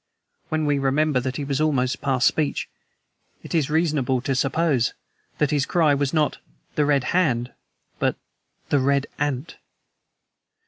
When 0.49 0.65
we 0.65 0.79
remember 0.79 1.19
that 1.19 1.35
he 1.37 1.43
was 1.45 1.61
almost 1.61 2.01
past 2.01 2.25
speech, 2.25 2.67
it 3.43 3.53
is 3.53 3.69
reasonable 3.69 4.19
to 4.21 4.33
suppose 4.33 4.95
that 5.37 5.51
his 5.51 5.67
cry 5.67 5.93
was 5.93 6.11
not 6.11 6.39
'The 6.73 6.85
red 6.85 7.03
hand!' 7.13 7.53
but 7.99 8.15
'The 8.69 8.79
red 8.79 9.05
ANT!' 9.19 9.57